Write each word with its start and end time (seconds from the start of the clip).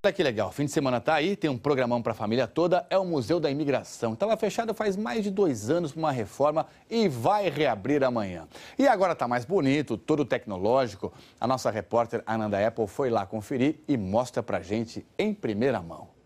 Olha 0.00 0.12
que 0.12 0.22
legal, 0.22 0.52
fim 0.52 0.64
de 0.64 0.70
semana 0.70 1.00
tá 1.00 1.14
aí, 1.14 1.34
tem 1.34 1.50
um 1.50 1.58
programão 1.58 2.00
para 2.00 2.12
a 2.12 2.14
família 2.14 2.46
toda, 2.46 2.86
é 2.88 2.96
o 2.96 3.04
Museu 3.04 3.40
da 3.40 3.50
Imigração. 3.50 4.12
Estava 4.12 4.36
fechado 4.36 4.72
faz 4.72 4.96
mais 4.96 5.24
de 5.24 5.30
dois 5.30 5.70
anos 5.70 5.90
para 5.90 5.98
uma 5.98 6.12
reforma 6.12 6.68
e 6.88 7.08
vai 7.08 7.50
reabrir 7.50 8.04
amanhã. 8.04 8.46
E 8.78 8.86
agora 8.86 9.12
está 9.12 9.26
mais 9.26 9.44
bonito, 9.44 9.98
todo 9.98 10.24
tecnológico. 10.24 11.12
A 11.40 11.48
nossa 11.48 11.68
repórter 11.68 12.22
Ananda 12.24 12.64
Apple 12.64 12.86
foi 12.86 13.10
lá 13.10 13.26
conferir 13.26 13.80
e 13.88 13.96
mostra 13.96 14.40
para 14.40 14.60
gente 14.60 15.04
em 15.18 15.34
primeira 15.34 15.82
mão. 15.82 16.17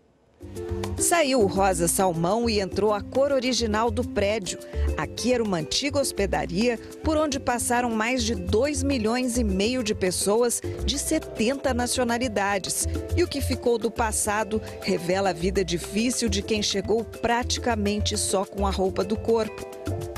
Saiu 0.97 1.41
o 1.41 1.47
rosa 1.47 1.87
salmão 1.87 2.49
e 2.49 2.59
entrou 2.59 2.93
a 2.93 3.01
cor 3.01 3.31
original 3.31 3.91
do 3.91 4.07
prédio. 4.07 4.57
Aqui 4.95 5.33
era 5.33 5.43
uma 5.43 5.57
antiga 5.57 5.99
hospedaria 5.99 6.79
por 7.03 7.17
onde 7.17 7.39
passaram 7.39 7.89
mais 7.89 8.23
de 8.23 8.35
2 8.35 8.83
milhões 8.83 9.37
e 9.37 9.43
meio 9.43 9.83
de 9.83 9.93
pessoas 9.93 10.61
de 10.85 10.97
70 10.97 11.73
nacionalidades. 11.73 12.87
E 13.17 13.23
o 13.23 13.27
que 13.27 13.41
ficou 13.41 13.77
do 13.77 13.91
passado 13.91 14.61
revela 14.81 15.31
a 15.31 15.33
vida 15.33 15.63
difícil 15.65 16.29
de 16.29 16.41
quem 16.41 16.61
chegou 16.61 17.03
praticamente 17.03 18.17
só 18.17 18.45
com 18.45 18.65
a 18.65 18.71
roupa 18.71 19.03
do 19.03 19.17
corpo. 19.17 19.65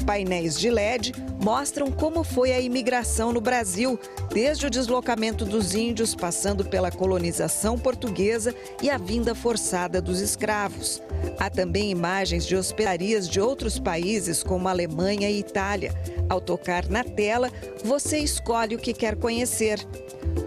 Painéis 0.05 0.59
de 0.59 0.69
LED 0.69 1.13
mostram 1.45 1.91
como 1.91 2.23
foi 2.23 2.51
a 2.51 2.59
imigração 2.59 3.31
no 3.31 3.39
Brasil, 3.39 3.99
desde 4.33 4.65
o 4.65 4.69
deslocamento 4.69 5.45
dos 5.45 5.75
índios, 5.75 6.15
passando 6.15 6.65
pela 6.65 6.89
colonização 6.89 7.77
portuguesa 7.77 8.51
e 8.81 8.89
a 8.89 8.97
vinda 8.97 9.35
forçada 9.35 10.01
dos 10.01 10.21
escravos. 10.21 11.03
Há 11.37 11.47
também 11.47 11.91
imagens 11.91 12.47
de 12.47 12.55
hospedarias 12.55 13.29
de 13.29 13.39
outros 13.39 13.77
países, 13.77 14.41
como 14.41 14.67
Alemanha 14.67 15.29
e 15.29 15.37
Itália. 15.37 15.93
Ao 16.27 16.41
tocar 16.41 16.89
na 16.89 17.03
tela, 17.03 17.51
você 17.83 18.17
escolhe 18.17 18.75
o 18.75 18.79
que 18.79 18.91
quer 18.91 19.15
conhecer. 19.15 19.77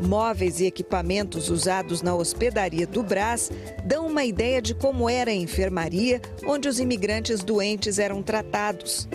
Móveis 0.00 0.60
e 0.60 0.66
equipamentos 0.66 1.50
usados 1.50 2.02
na 2.02 2.14
hospedaria 2.14 2.86
do 2.86 3.02
Brás 3.02 3.50
dão 3.84 4.06
uma 4.06 4.24
ideia 4.24 4.62
de 4.62 4.74
como 4.74 5.08
era 5.08 5.30
a 5.30 5.34
enfermaria 5.34 6.20
onde 6.46 6.68
os 6.68 6.78
imigrantes 6.78 7.42
doentes 7.42 7.98
eram 7.98 8.22
tratados. 8.22 9.08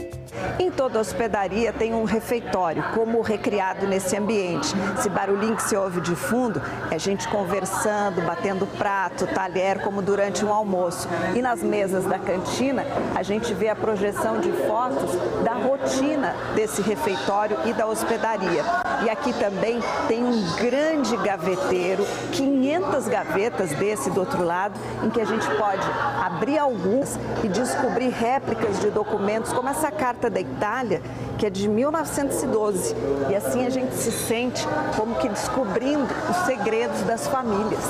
Em 0.60 0.72
toda 0.72 1.00
hospedaria 1.00 1.72
tem 1.72 1.94
um 1.94 2.04
refeitório, 2.04 2.84
como 2.94 3.22
recriado 3.22 3.88
nesse 3.88 4.18
ambiente. 4.18 4.74
Esse 4.98 5.10
barulhinho 5.10 5.56
que 5.56 5.64
se 5.64 5.76
ouve 5.76 6.02
de 6.02 6.16
fundo 6.16 6.62
é 6.92 6.98
gente 6.98 7.28
conversando, 7.28 8.22
batendo 8.22 8.66
prato, 8.66 9.28
talher, 9.28 9.82
como 9.82 10.02
durante 10.02 10.44
um 10.44 10.52
almoço. 10.52 11.08
E 11.36 11.42
nas 11.42 11.62
mesas 11.62 12.06
da 12.06 12.18
cantina, 12.18 12.84
a 13.16 13.24
gente 13.24 13.54
vê 13.54 13.70
a 13.70 13.76
projeção 13.76 14.40
de 14.40 14.52
fotos 14.52 15.12
da 15.44 15.54
rotina 15.54 16.36
desse 16.56 16.82
refeitório 16.82 17.58
e 17.66 17.74
da 17.74 17.88
hospedaria. 17.88 18.64
E 19.06 19.10
aqui 19.10 19.34
também 19.34 19.80
tem 20.08 20.24
um 20.24 20.53
grande 20.56 21.16
gaveteiro, 21.18 22.06
500 22.32 23.08
gavetas 23.08 23.72
desse 23.72 24.10
do 24.10 24.20
outro 24.20 24.44
lado, 24.44 24.80
em 25.04 25.10
que 25.10 25.22
a 25.22 25.26
gente 25.26 25.46
pode 25.58 25.86
abrir 26.24 26.58
algumas 26.58 27.18
e 27.44 27.48
descobrir 27.48 28.10
réplicas 28.10 28.80
de 28.80 28.90
documentos, 28.90 29.52
como 29.54 29.70
essa 29.70 29.92
carta 29.92 30.30
da 30.30 30.40
Itália, 30.40 31.02
que 31.38 31.46
é 31.46 31.50
de 31.50 31.68
1912. 31.68 32.96
E 33.30 33.36
assim 33.36 33.66
a 33.66 33.70
gente 33.70 33.94
se 33.96 34.12
sente 34.12 34.66
como 34.96 35.16
que 35.16 35.28
descobrindo 35.28 36.08
os 36.30 36.46
segredos 36.46 37.02
das 37.02 37.28
famílias. 37.28 37.84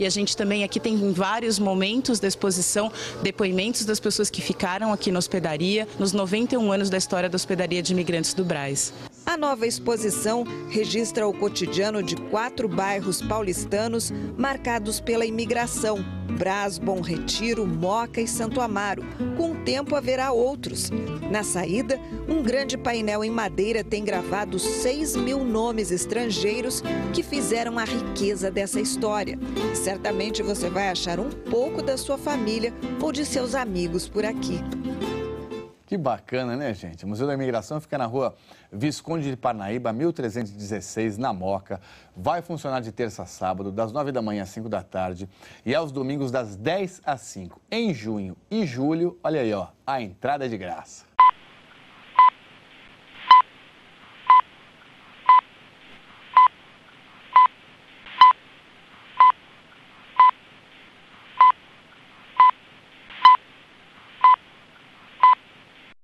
E 0.00 0.06
a 0.06 0.10
gente 0.10 0.36
também 0.36 0.64
aqui 0.64 0.80
tem 0.80 0.94
em 0.94 1.12
vários 1.12 1.58
momentos 1.58 2.18
da 2.20 2.28
exposição 2.28 2.90
depoimentos 3.22 3.84
das 3.84 4.00
pessoas 4.00 4.28
que 4.28 4.42
ficaram 4.42 4.92
aqui 4.92 5.10
na 5.10 5.18
hospedaria 5.18 5.86
nos 5.98 6.12
91 6.12 6.72
anos 6.72 6.90
da 6.90 6.98
história 6.98 7.28
da 7.28 7.36
hospedaria 7.36 7.82
de 7.82 7.92
imigrantes 7.92 8.34
do 8.34 8.44
Braz. 8.44 8.92
A 9.34 9.36
nova 9.36 9.66
exposição 9.66 10.44
registra 10.70 11.26
o 11.26 11.34
cotidiano 11.34 12.04
de 12.04 12.14
quatro 12.14 12.68
bairros 12.68 13.20
paulistanos 13.20 14.12
marcados 14.38 15.00
pela 15.00 15.26
imigração: 15.26 16.04
Brás, 16.38 16.78
Bom 16.78 17.00
Retiro, 17.00 17.66
Moca 17.66 18.20
e 18.20 18.28
Santo 18.28 18.60
Amaro. 18.60 19.02
Com 19.36 19.50
o 19.50 19.64
tempo 19.64 19.96
haverá 19.96 20.30
outros. 20.30 20.88
Na 21.32 21.42
saída, 21.42 21.98
um 22.28 22.44
grande 22.44 22.78
painel 22.78 23.24
em 23.24 23.30
madeira 23.30 23.82
tem 23.82 24.04
gravado 24.04 24.56
6 24.56 25.16
mil 25.16 25.42
nomes 25.42 25.90
estrangeiros 25.90 26.80
que 27.12 27.24
fizeram 27.24 27.76
a 27.76 27.84
riqueza 27.84 28.52
dessa 28.52 28.80
história. 28.80 29.36
Certamente 29.74 30.44
você 30.44 30.70
vai 30.70 30.90
achar 30.90 31.18
um 31.18 31.28
pouco 31.28 31.82
da 31.82 31.96
sua 31.96 32.16
família 32.16 32.72
ou 33.02 33.10
de 33.10 33.26
seus 33.26 33.56
amigos 33.56 34.06
por 34.06 34.24
aqui. 34.24 34.60
Que 35.94 35.98
bacana, 35.98 36.56
né, 36.56 36.74
gente? 36.74 37.04
O 37.04 37.08
Museu 37.08 37.24
da 37.24 37.34
Imigração 37.34 37.80
fica 37.80 37.96
na 37.96 38.04
rua 38.04 38.34
Visconde 38.72 39.30
de 39.30 39.36
Parnaíba, 39.36 39.92
1316, 39.92 41.16
na 41.18 41.32
Moca. 41.32 41.80
Vai 42.16 42.42
funcionar 42.42 42.80
de 42.80 42.90
terça 42.90 43.22
a 43.22 43.26
sábado, 43.26 43.70
das 43.70 43.92
9 43.92 44.10
da 44.10 44.20
manhã 44.20 44.42
às 44.42 44.48
5 44.48 44.68
da 44.68 44.82
tarde 44.82 45.28
e 45.64 45.72
aos 45.72 45.92
domingos 45.92 46.32
das 46.32 46.56
10 46.56 47.00
às 47.06 47.20
5. 47.20 47.60
Em 47.70 47.94
junho 47.94 48.36
e 48.50 48.66
julho, 48.66 49.16
olha 49.22 49.40
aí, 49.40 49.54
ó, 49.54 49.68
a 49.86 50.02
entrada 50.02 50.46
é 50.46 50.48
de 50.48 50.58
graça. 50.58 51.13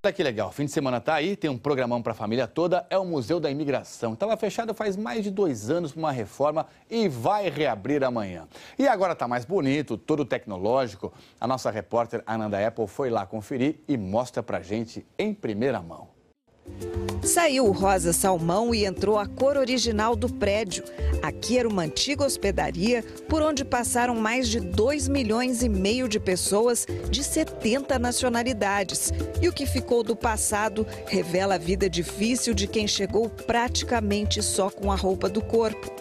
Olha 0.03 0.11
que 0.11 0.23
legal, 0.23 0.51
fim 0.51 0.65
de 0.65 0.71
semana 0.71 0.99
tá 0.99 1.13
aí, 1.13 1.35
tem 1.35 1.47
um 1.47 1.59
programão 1.59 2.01
para 2.01 2.13
a 2.13 2.15
família 2.15 2.47
toda, 2.47 2.87
é 2.89 2.97
o 2.97 3.05
Museu 3.05 3.39
da 3.39 3.51
Imigração. 3.51 4.13
Estava 4.13 4.35
fechado 4.35 4.73
faz 4.73 4.97
mais 4.97 5.23
de 5.23 5.29
dois 5.29 5.69
anos 5.69 5.91
para 5.91 5.99
uma 5.99 6.11
reforma 6.11 6.65
e 6.89 7.07
vai 7.07 7.47
reabrir 7.51 8.03
amanhã. 8.03 8.47
E 8.79 8.87
agora 8.87 9.13
está 9.13 9.27
mais 9.27 9.45
bonito, 9.45 9.99
todo 9.99 10.25
tecnológico. 10.25 11.13
A 11.39 11.45
nossa 11.45 11.69
repórter 11.69 12.23
Ananda 12.25 12.67
Apple 12.67 12.87
foi 12.87 13.11
lá 13.11 13.27
conferir 13.27 13.75
e 13.87 13.95
mostra 13.95 14.41
para 14.41 14.59
gente 14.59 15.05
em 15.19 15.35
primeira 15.35 15.79
mão. 15.83 16.07
Saiu 17.23 17.67
o 17.67 17.71
rosa 17.71 18.11
salmão 18.11 18.73
e 18.73 18.83
entrou 18.83 19.17
a 19.17 19.27
cor 19.27 19.55
original 19.55 20.15
do 20.15 20.27
prédio. 20.27 20.83
Aqui 21.21 21.57
era 21.57 21.69
uma 21.69 21.83
antiga 21.83 22.25
hospedaria 22.25 23.03
por 23.29 23.43
onde 23.43 23.63
passaram 23.63 24.15
mais 24.15 24.49
de 24.49 24.59
2 24.59 25.07
milhões 25.07 25.61
e 25.61 25.69
meio 25.69 26.07
de 26.07 26.19
pessoas 26.19 26.87
de 27.09 27.23
70 27.23 27.99
nacionalidades. 27.99 29.13
E 29.39 29.47
o 29.47 29.53
que 29.53 29.67
ficou 29.67 30.03
do 30.03 30.15
passado 30.15 30.85
revela 31.05 31.55
a 31.55 31.59
vida 31.59 31.89
difícil 31.89 32.53
de 32.53 32.65
quem 32.67 32.87
chegou 32.87 33.29
praticamente 33.29 34.41
só 34.41 34.69
com 34.69 34.91
a 34.91 34.95
roupa 34.95 35.29
do 35.29 35.41
corpo. 35.41 35.91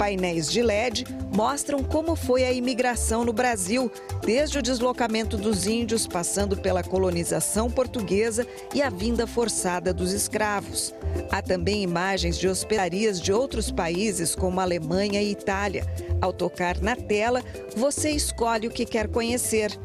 Painéis 0.00 0.50
de 0.50 0.62
LED 0.62 1.04
mostram 1.36 1.84
como 1.84 2.16
foi 2.16 2.42
a 2.44 2.50
imigração 2.50 3.22
no 3.22 3.34
Brasil, 3.34 3.92
desde 4.24 4.58
o 4.58 4.62
deslocamento 4.62 5.36
dos 5.36 5.66
índios, 5.66 6.06
passando 6.06 6.56
pela 6.56 6.82
colonização 6.82 7.70
portuguesa 7.70 8.46
e 8.74 8.80
a 8.80 8.88
vinda 8.88 9.26
forçada 9.26 9.92
dos 9.92 10.14
escravos. 10.14 10.94
Há 11.30 11.42
também 11.42 11.82
imagens 11.82 12.38
de 12.38 12.48
hospedarias 12.48 13.20
de 13.20 13.30
outros 13.30 13.70
países, 13.70 14.34
como 14.34 14.58
Alemanha 14.58 15.20
e 15.20 15.32
Itália. 15.32 15.84
Ao 16.18 16.32
tocar 16.32 16.80
na 16.80 16.96
tela, 16.96 17.44
você 17.76 18.08
escolhe 18.08 18.68
o 18.68 18.70
que 18.70 18.86
quer 18.86 19.06
conhecer. 19.06 19.78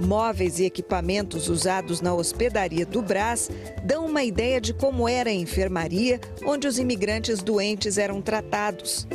Móveis 0.00 0.58
e 0.58 0.64
equipamentos 0.64 1.50
usados 1.50 2.00
na 2.00 2.14
hospedaria 2.14 2.86
do 2.86 3.02
Brás 3.02 3.50
dão 3.84 4.06
uma 4.06 4.24
ideia 4.24 4.58
de 4.58 4.72
como 4.72 5.06
era 5.06 5.28
a 5.28 5.34
enfermaria 5.34 6.18
onde 6.46 6.66
os 6.66 6.78
imigrantes 6.78 7.42
doentes 7.42 7.98
eram 7.98 8.22
tratados. 8.22 9.06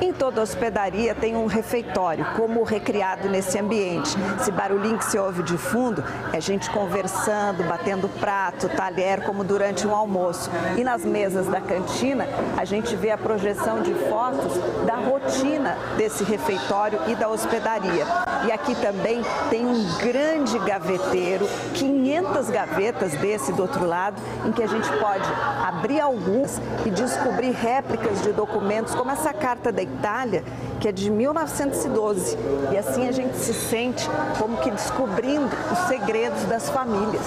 Em 0.00 0.12
toda 0.12 0.42
hospedaria 0.42 1.14
tem 1.14 1.36
um 1.36 1.46
refeitório, 1.46 2.24
como 2.36 2.62
recriado 2.62 3.28
nesse 3.28 3.58
ambiente. 3.58 4.16
Esse 4.40 4.50
barulhinho 4.50 4.98
que 4.98 5.04
se 5.04 5.18
ouve 5.18 5.42
de 5.42 5.56
fundo 5.56 6.02
é 6.32 6.40
gente 6.40 6.70
conversando, 6.70 7.64
batendo 7.64 8.08
prato, 8.20 8.68
talher, 8.68 9.22
como 9.22 9.44
durante 9.44 9.86
um 9.86 9.94
almoço. 9.94 10.50
E 10.76 10.84
nas 10.84 11.04
mesas 11.04 11.46
da 11.46 11.60
cantina, 11.60 12.26
a 12.56 12.64
gente 12.64 12.94
vê 12.96 13.10
a 13.10 13.18
projeção 13.18 13.82
de 13.82 13.94
fotos 13.94 14.58
da 14.86 14.96
rotina 14.96 15.76
desse 15.96 16.24
refeitório 16.24 17.00
e 17.08 17.14
da 17.14 17.28
hospedaria. 17.28 18.06
E 18.46 18.52
aqui 18.52 18.74
também 18.76 19.22
tem 19.50 19.66
um 19.66 19.96
grande 19.98 20.58
gaveteiro, 20.60 21.48
500 21.74 22.50
gavetas 22.50 23.12
desse 23.12 23.52
do 23.52 23.62
outro 23.62 23.84
lado, 23.84 24.20
em 24.44 24.52
que 24.52 24.62
a 24.62 24.66
gente 24.66 24.88
pode 24.98 25.28
abrir 25.66 26.00
algumas 26.00 26.60
e 26.86 26.90
descobrir 26.90 27.50
réplicas 27.50 28.22
de 28.22 28.32
documentos, 28.32 28.94
como 28.94 29.10
essa 29.10 29.32
carta 29.32 29.67
carta 29.68 29.72
da 29.72 29.82
Itália, 29.82 30.44
que 30.80 30.88
é 30.88 30.92
de 30.92 31.10
1912. 31.10 32.36
E 32.72 32.76
assim 32.76 33.06
a 33.06 33.12
gente 33.12 33.36
se 33.36 33.52
sente 33.52 34.04
como 34.38 34.56
que 34.58 34.70
descobrindo 34.70 35.50
os 35.72 35.88
segredos 35.88 36.42
das 36.44 36.68
famílias. 36.68 37.24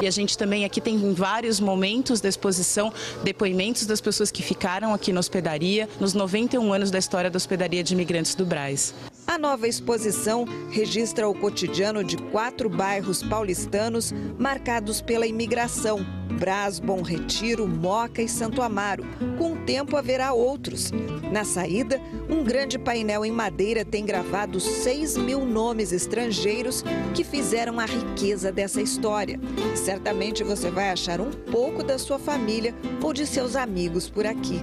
E 0.00 0.06
a 0.06 0.10
gente 0.10 0.36
também 0.36 0.64
aqui 0.64 0.80
tem 0.80 0.94
em 0.94 1.12
vários 1.12 1.60
momentos 1.60 2.20
da 2.20 2.28
exposição 2.28 2.92
depoimentos 3.22 3.86
das 3.86 4.00
pessoas 4.00 4.30
que 4.30 4.42
ficaram 4.42 4.94
aqui 4.94 5.12
na 5.12 5.20
hospedaria 5.20 5.88
nos 6.00 6.14
91 6.14 6.72
anos 6.72 6.90
da 6.90 6.98
história 6.98 7.30
da 7.30 7.36
hospedaria 7.36 7.82
de 7.82 7.94
imigrantes 7.94 8.34
do 8.34 8.44
Braz. 8.44 8.94
A 9.38 9.40
nova 9.40 9.68
exposição 9.68 10.44
registra 10.68 11.28
o 11.28 11.32
cotidiano 11.32 12.02
de 12.02 12.16
quatro 12.16 12.68
bairros 12.68 13.22
paulistanos 13.22 14.12
marcados 14.36 15.00
pela 15.00 15.28
imigração: 15.28 16.04
Brás, 16.40 16.80
Bom 16.80 17.02
Retiro, 17.02 17.68
Moca 17.68 18.20
e 18.20 18.28
Santo 18.28 18.60
Amaro. 18.60 19.04
Com 19.38 19.52
o 19.52 19.56
tempo 19.58 19.96
haverá 19.96 20.32
outros. 20.32 20.90
Na 21.30 21.44
saída, 21.44 22.00
um 22.28 22.42
grande 22.42 22.80
painel 22.80 23.24
em 23.24 23.30
madeira 23.30 23.84
tem 23.84 24.04
gravado 24.04 24.58
6 24.58 25.16
mil 25.18 25.44
nomes 25.44 25.92
estrangeiros 25.92 26.82
que 27.14 27.22
fizeram 27.22 27.78
a 27.78 27.84
riqueza 27.84 28.50
dessa 28.50 28.82
história. 28.82 29.38
Certamente 29.76 30.42
você 30.42 30.68
vai 30.68 30.90
achar 30.90 31.20
um 31.20 31.30
pouco 31.30 31.84
da 31.84 31.96
sua 31.96 32.18
família 32.18 32.74
ou 33.00 33.12
de 33.12 33.24
seus 33.24 33.54
amigos 33.54 34.10
por 34.10 34.26
aqui. 34.26 34.60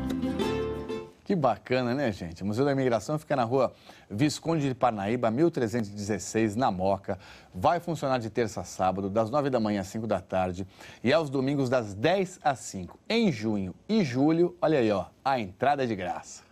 Que 1.25 1.35
bacana, 1.35 1.95
né, 1.95 2.11
gente? 2.11 2.43
O 2.43 2.45
Museu 2.45 2.63
da 2.63 2.71
Imigração 2.71 3.17
fica 3.17 3.35
na 3.35 3.43
rua 3.43 3.73
Visconde 4.07 4.67
de 4.67 4.75
Parnaíba, 4.75 5.31
1316, 5.31 6.55
na 6.55 6.69
Moca. 6.69 7.17
Vai 7.51 7.79
funcionar 7.79 8.19
de 8.19 8.29
terça 8.29 8.61
a 8.61 8.63
sábado, 8.63 9.09
das 9.09 9.31
9 9.31 9.49
da 9.49 9.59
manhã 9.59 9.81
às 9.81 9.87
5 9.87 10.05
da 10.05 10.21
tarde 10.21 10.67
e 11.03 11.11
aos 11.11 11.31
domingos 11.31 11.67
das 11.67 11.95
10 11.95 12.41
às 12.43 12.59
5. 12.59 12.99
Em 13.09 13.31
junho 13.31 13.73
e 13.89 14.03
julho, 14.03 14.55
olha 14.61 14.77
aí, 14.77 14.91
ó, 14.91 15.07
a 15.23 15.39
entrada 15.39 15.83
é 15.83 15.87
de 15.87 15.95
graça. 15.95 16.44